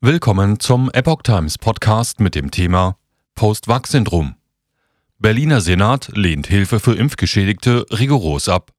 Willkommen 0.00 0.60
zum 0.60 0.92
Epoch 0.92 1.22
Times 1.22 1.58
Podcast 1.58 2.20
mit 2.20 2.36
dem 2.36 2.52
Thema 2.52 2.96
Post-Vax-Syndrom. 3.34 4.36
Berliner 5.18 5.60
Senat 5.60 6.12
lehnt 6.14 6.46
Hilfe 6.46 6.78
für 6.78 6.94
Impfgeschädigte 6.94 7.84
rigoros 7.90 8.48
ab. 8.48 8.70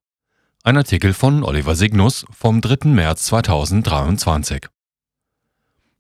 Ein 0.64 0.78
Artikel 0.78 1.14
von 1.14 1.44
Oliver 1.44 1.76
Signus 1.76 2.26
vom 2.32 2.62
3. 2.62 2.88
März 2.88 3.26
2023. 3.26 4.68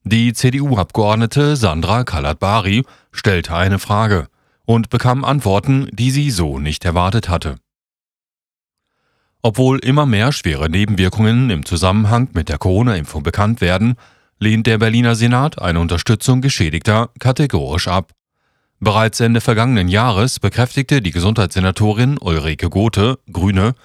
Die 0.06 0.32
CDU-Abgeordnete 0.32 1.58
Sandra 1.58 2.06
Kalat-Bari 2.06 2.86
stellte 3.12 3.54
eine 3.58 3.80
Frage 3.80 4.30
und 4.64 4.90
bekam 4.90 5.26
Antworten, 5.26 5.90
die 5.92 6.12
sie 6.12 6.32
so 6.32 6.60
nicht 6.60 6.86
erwartet 6.86 7.28
hatte. 7.28 7.58
Obwohl 9.42 9.80
immer 9.80 10.06
mehr 10.06 10.32
schwere 10.32 10.70
Nebenwirkungen 10.70 11.50
im 11.50 11.66
Zusammenhang 11.66 12.30
mit 12.32 12.48
der 12.48 12.58
Corona-Impfung 12.58 13.22
bekannt 13.24 13.60
werden, 13.60 13.98
lehnt 14.40 14.68
der 14.68 14.78
Berliner 14.78 15.16
Senat 15.16 15.62
eine 15.62 15.80
Unterstützung 15.80 16.42
Geschädigter 16.42 17.10
kategorisch 17.20 17.88
ab. 17.88 18.14
Bereits 18.80 19.20
Ende 19.20 19.42
vergangenen 19.42 19.90
Jahres 19.90 20.40
bekräftigte 20.40 21.02
die 21.02 21.12
Gesundheitssenatorin 21.12 22.18
Ulrike 22.18 22.70
Gothe, 22.70 23.20
Grüne, 23.32 23.76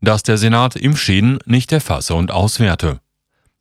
dass 0.00 0.22
der 0.22 0.38
Senat 0.38 0.76
Impfschäden 0.76 1.38
nicht 1.44 1.72
erfasse 1.72 2.14
und 2.14 2.30
auswerte. 2.30 3.00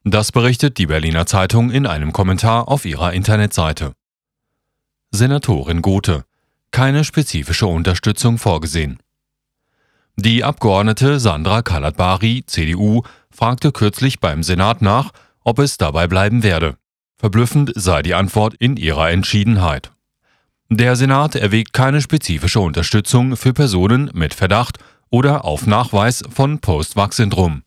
Das 0.03 0.31
berichtet 0.31 0.77
die 0.77 0.85
Berliner 0.85 1.25
Zeitung 1.25 1.71
in 1.71 1.87
einem 1.87 2.13
Kommentar 2.13 2.67
auf 2.67 2.85
ihrer 2.85 3.13
Internetseite. 3.13 3.93
Senatorin 5.11 5.81
Gothe. 5.81 6.25
Keine 6.71 7.03
spezifische 7.03 7.67
Unterstützung 7.67 8.37
vorgesehen. 8.37 8.99
Die 10.15 10.43
Abgeordnete 10.43 11.19
Sandra 11.19 11.61
Kalatbari, 11.61 12.43
CDU, 12.45 13.03
fragte 13.31 13.71
kürzlich 13.71 14.19
beim 14.19 14.43
Senat 14.43 14.81
nach, 14.81 15.11
ob 15.43 15.59
es 15.59 15.77
dabei 15.77 16.07
bleiben 16.07 16.43
werde. 16.43 16.77
Verblüffend 17.17 17.71
sei 17.75 18.01
die 18.01 18.13
Antwort 18.13 18.53
in 18.55 18.77
ihrer 18.77 19.09
Entschiedenheit. 19.09 19.91
Der 20.69 20.95
Senat 20.95 21.35
erwägt 21.35 21.73
keine 21.73 22.01
spezifische 22.01 22.59
Unterstützung 22.59 23.37
für 23.37 23.53
Personen 23.53 24.09
mit 24.13 24.33
Verdacht 24.33 24.79
oder 25.09 25.45
auf 25.45 25.67
Nachweis 25.67 26.23
von 26.33 26.59
Post-Vax-Syndrom, 26.59 27.63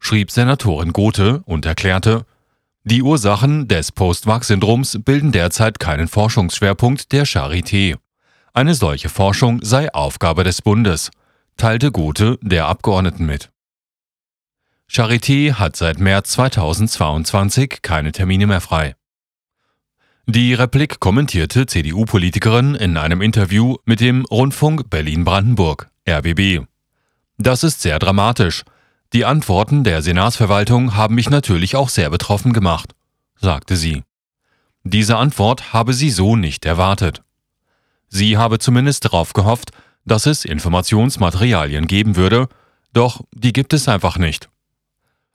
schrieb 0.00 0.30
Senatorin 0.30 0.92
Gothe 0.92 1.42
und 1.44 1.64
erklärte, 1.64 2.26
die 2.82 3.02
Ursachen 3.02 3.68
des 3.68 3.92
Post-Vax-Syndroms 3.92 4.98
bilden 5.04 5.32
derzeit 5.32 5.78
keinen 5.78 6.08
Forschungsschwerpunkt 6.08 7.12
der 7.12 7.26
Charité. 7.26 7.96
Eine 8.54 8.74
solche 8.74 9.10
Forschung 9.10 9.60
sei 9.62 9.92
Aufgabe 9.92 10.44
des 10.44 10.62
Bundes, 10.62 11.10
teilte 11.56 11.92
Gothe 11.92 12.38
der 12.42 12.66
Abgeordneten 12.66 13.26
mit. 13.26 13.50
Charité 14.92 15.52
hat 15.52 15.76
seit 15.76 16.00
März 16.00 16.32
2022 16.32 17.78
keine 17.80 18.10
Termine 18.10 18.48
mehr 18.48 18.60
frei. 18.60 18.96
Die 20.26 20.52
Replik 20.52 20.98
kommentierte 20.98 21.66
CDU-Politikerin 21.66 22.74
in 22.74 22.96
einem 22.96 23.22
Interview 23.22 23.76
mit 23.84 24.00
dem 24.00 24.24
Rundfunk 24.24 24.90
Berlin-Brandenburg, 24.90 25.88
RBB. 26.08 26.66
Das 27.38 27.62
ist 27.62 27.82
sehr 27.82 28.00
dramatisch. 28.00 28.64
Die 29.12 29.24
Antworten 29.24 29.84
der 29.84 30.02
Senatsverwaltung 30.02 30.96
haben 30.96 31.14
mich 31.14 31.30
natürlich 31.30 31.76
auch 31.76 31.88
sehr 31.88 32.10
betroffen 32.10 32.52
gemacht, 32.52 32.92
sagte 33.36 33.76
sie. 33.76 34.02
Diese 34.82 35.18
Antwort 35.18 35.72
habe 35.72 35.94
sie 35.94 36.10
so 36.10 36.34
nicht 36.34 36.66
erwartet. 36.66 37.22
Sie 38.08 38.36
habe 38.36 38.58
zumindest 38.58 39.04
darauf 39.04 39.34
gehofft, 39.34 39.70
dass 40.04 40.26
es 40.26 40.44
Informationsmaterialien 40.44 41.86
geben 41.86 42.16
würde, 42.16 42.48
doch 42.92 43.20
die 43.32 43.52
gibt 43.52 43.72
es 43.72 43.86
einfach 43.86 44.18
nicht. 44.18 44.50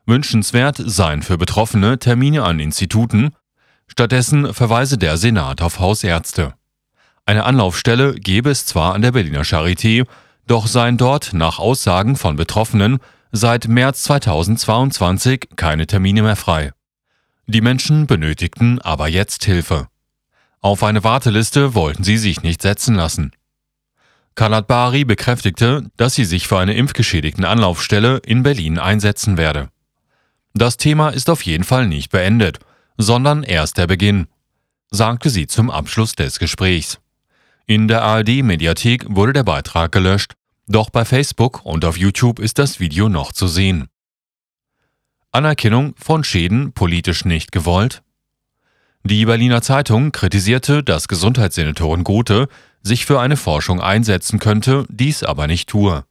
Wünschenswert 0.05 0.77
seien 0.77 1.23
für 1.23 1.37
Betroffene 1.37 1.97
Termine 1.97 2.43
an 2.43 2.59
Instituten, 2.59 3.31
stattdessen 3.87 4.53
verweise 4.53 4.97
der 4.97 5.17
Senat 5.17 5.61
auf 5.61 5.79
Hausärzte. 5.79 6.53
Eine 7.25 7.45
Anlaufstelle 7.45 8.13
gebe 8.13 8.51
es 8.51 8.65
zwar 8.65 8.93
an 8.93 9.01
der 9.01 9.11
Berliner 9.11 9.41
Charité, 9.41 10.05
doch 10.47 10.67
seien 10.67 10.97
dort 10.97 11.33
nach 11.33 11.57
Aussagen 11.57 12.15
von 12.15 12.35
Betroffenen 12.35 12.99
seit 13.31 13.67
März 13.67 14.03
2022 14.03 15.49
keine 15.55 15.87
Termine 15.87 16.21
mehr 16.21 16.35
frei. 16.35 16.71
Die 17.47 17.61
Menschen 17.61 18.05
benötigten 18.05 18.79
aber 18.81 19.07
jetzt 19.07 19.43
Hilfe. 19.45 19.87
Auf 20.61 20.83
eine 20.83 21.03
Warteliste 21.03 21.73
wollten 21.73 22.03
sie 22.03 22.17
sich 22.17 22.43
nicht 22.43 22.61
setzen 22.61 22.95
lassen. 22.95 23.31
Kalat 24.35 24.67
Bari 24.67 25.05
bekräftigte, 25.05 25.89
dass 25.97 26.15
sie 26.15 26.25
sich 26.25 26.47
für 26.47 26.59
eine 26.59 26.73
impfgeschädigten 26.73 27.45
Anlaufstelle 27.45 28.17
in 28.17 28.43
Berlin 28.43 28.79
einsetzen 28.79 29.37
werde. 29.37 29.69
Das 30.57 30.77
Thema 30.77 31.09
ist 31.09 31.29
auf 31.29 31.41
jeden 31.41 31.65
Fall 31.65 31.85
nicht 31.85 32.11
beendet, 32.11 32.59
sondern 32.97 33.43
erst 33.43 33.77
der 33.77 33.87
Beginn, 33.87 34.27
sagte 34.89 35.29
sie 35.29 35.47
zum 35.47 35.69
Abschluss 35.69 36.13
des 36.13 36.39
Gesprächs. 36.39 36.99
In 37.65 37.89
der 37.89 38.03
ARD-Mediathek 38.03 39.05
wurde 39.09 39.33
der 39.33 39.43
Beitrag 39.43 39.91
gelöscht, 39.91 40.33
doch 40.67 40.89
bei 40.89 41.03
Facebook 41.03 41.65
und 41.65 41.83
auf 41.83 41.97
YouTube 41.97 42.39
ist 42.39 42.57
das 42.57 42.79
Video 42.79 43.09
noch 43.09 43.33
zu 43.33 43.47
sehen. 43.47 43.89
Anerkennung 45.33 45.93
von 45.97 46.23
Schäden 46.23 46.71
politisch 46.71 47.25
nicht 47.25 47.51
gewollt? 47.51 48.01
Die 49.03 49.25
Berliner 49.25 49.61
Zeitung 49.61 50.13
kritisierte, 50.13 50.83
dass 50.83 51.09
Gesundheitssenatorin 51.09 52.05
Gothe 52.05 52.47
sich 52.81 53.05
für 53.05 53.19
eine 53.19 53.35
Forschung 53.35 53.81
einsetzen 53.81 54.39
könnte, 54.39 54.85
dies 54.87 55.21
aber 55.21 55.47
nicht 55.47 55.67
tue. 55.67 56.05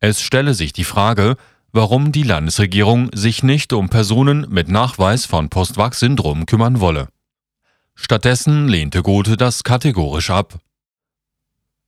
Es 0.00 0.22
stelle 0.22 0.54
sich 0.54 0.72
die 0.72 0.84
Frage, 0.84 1.36
warum 1.72 2.12
die 2.12 2.22
Landesregierung 2.22 3.10
sich 3.14 3.42
nicht 3.42 3.72
um 3.72 3.88
Personen 3.88 4.46
mit 4.48 4.68
Nachweis 4.68 5.26
von 5.26 5.48
Post-Vax-Syndrom 5.48 6.46
kümmern 6.46 6.80
wolle. 6.80 7.08
Stattdessen 7.94 8.68
lehnte 8.68 9.02
Gothe 9.02 9.36
das 9.36 9.64
kategorisch 9.64 10.30
ab. 10.30 10.58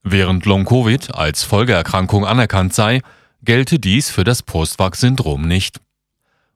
Während 0.03 0.45
Long-Covid 0.47 1.15
als 1.15 1.45
Folgeerkrankung 1.45 2.27
anerkannt 2.27 2.75
sei, 2.75 3.03
gelte 3.43 3.79
dies 3.79 4.11
für 4.11 4.25
das 4.25 4.43
Post-Vax-Syndrom 4.43 5.47
nicht. 5.47 5.81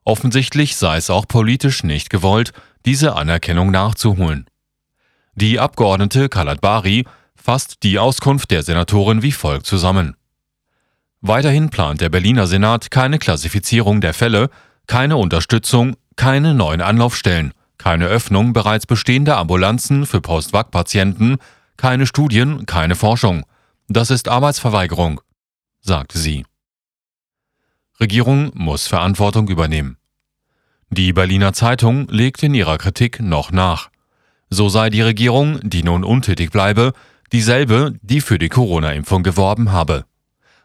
Offensichtlich 0.04 0.76
sei 0.76 0.96
es 0.96 1.10
auch 1.10 1.26
politisch 1.26 1.82
nicht 1.82 2.10
gewollt, 2.10 2.52
diese 2.84 3.16
Anerkennung 3.16 3.70
nachzuholen. 3.70 4.46
Die 5.34 5.58
Abgeordnete 5.58 6.28
Kalat 6.28 6.60
Bari 6.60 7.06
fasst 7.34 7.82
die 7.82 7.98
Auskunft 7.98 8.50
der 8.50 8.62
Senatorin 8.62 9.22
wie 9.22 9.32
folgt 9.32 9.66
zusammen. 9.66 10.16
Weiterhin 11.26 11.70
plant 11.70 12.02
der 12.02 12.10
Berliner 12.10 12.46
Senat 12.46 12.90
keine 12.90 13.18
Klassifizierung 13.18 14.02
der 14.02 14.12
Fälle, 14.12 14.50
keine 14.86 15.16
Unterstützung, 15.16 15.96
keine 16.16 16.52
neuen 16.52 16.82
Anlaufstellen, 16.82 17.54
keine 17.78 18.08
Öffnung 18.08 18.52
bereits 18.52 18.84
bestehender 18.84 19.38
Ambulanzen 19.38 20.04
für 20.04 20.20
Post-Vac-Patienten, 20.20 21.38
keine 21.78 22.06
Studien, 22.06 22.66
keine 22.66 22.94
Forschung. 22.94 23.46
Das 23.88 24.10
ist 24.10 24.28
Arbeitsverweigerung, 24.28 25.22
sagte 25.80 26.18
sie. 26.18 26.44
Regierung 27.98 28.50
muss 28.52 28.86
Verantwortung 28.86 29.48
übernehmen. 29.48 29.96
Die 30.90 31.14
Berliner 31.14 31.54
Zeitung 31.54 32.06
legt 32.08 32.42
in 32.42 32.52
ihrer 32.52 32.76
Kritik 32.76 33.20
noch 33.20 33.50
nach. 33.50 33.88
So 34.50 34.68
sei 34.68 34.90
die 34.90 35.00
Regierung, 35.00 35.58
die 35.62 35.84
nun 35.84 36.04
untätig 36.04 36.50
bleibe, 36.50 36.92
dieselbe, 37.32 37.94
die 38.02 38.20
für 38.20 38.38
die 38.38 38.50
Corona-Impfung 38.50 39.22
geworben 39.22 39.72
habe 39.72 40.04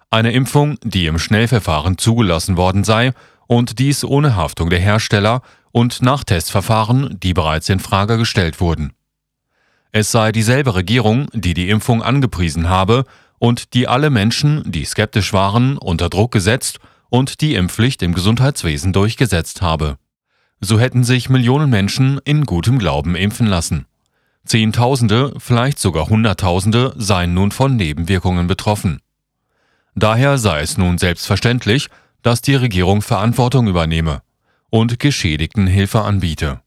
eine 0.09 0.31
Impfung, 0.31 0.77
die 0.83 1.05
im 1.05 1.19
Schnellverfahren 1.19 1.97
zugelassen 1.97 2.57
worden 2.57 2.83
sei 2.83 3.13
und 3.47 3.79
dies 3.79 4.03
ohne 4.03 4.35
Haftung 4.35 4.69
der 4.69 4.79
Hersteller 4.79 5.41
und 5.71 6.01
nach 6.01 6.23
Testverfahren, 6.23 7.19
die 7.19 7.33
bereits 7.33 7.69
in 7.69 7.79
Frage 7.79 8.17
gestellt 8.17 8.59
wurden. 8.59 8.93
Es 9.91 10.11
sei 10.11 10.31
dieselbe 10.31 10.75
Regierung, 10.75 11.27
die 11.33 11.53
die 11.53 11.69
Impfung 11.69 12.03
angepriesen 12.03 12.69
habe 12.69 13.05
und 13.39 13.73
die 13.73 13.87
alle 13.87 14.09
Menschen, 14.09 14.63
die 14.71 14.85
skeptisch 14.85 15.33
waren, 15.33 15.77
unter 15.77 16.09
Druck 16.09 16.31
gesetzt 16.31 16.79
und 17.09 17.41
die 17.41 17.55
Impfpflicht 17.55 18.01
im 18.03 18.13
Gesundheitswesen 18.13 18.93
durchgesetzt 18.93 19.61
habe. 19.61 19.97
So 20.61 20.79
hätten 20.79 21.03
sich 21.03 21.29
Millionen 21.29 21.69
Menschen 21.69 22.19
in 22.23 22.45
gutem 22.45 22.77
Glauben 22.79 23.15
impfen 23.15 23.47
lassen. 23.47 23.85
Zehntausende, 24.45 25.33
vielleicht 25.37 25.79
sogar 25.79 26.09
Hunderttausende 26.09 26.93
seien 26.97 27.33
nun 27.33 27.51
von 27.51 27.75
Nebenwirkungen 27.75 28.47
betroffen. 28.47 29.01
Daher 29.95 30.37
sei 30.37 30.61
es 30.61 30.77
nun 30.77 30.97
selbstverständlich, 30.97 31.87
dass 32.21 32.41
die 32.41 32.55
Regierung 32.55 33.01
Verantwortung 33.01 33.67
übernehme 33.67 34.21
und 34.69 34.99
Geschädigten 34.99 35.67
Hilfe 35.67 36.01
anbiete 36.01 36.61